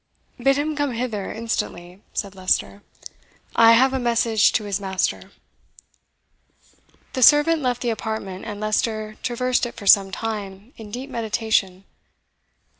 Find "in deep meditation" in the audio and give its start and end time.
10.75-11.83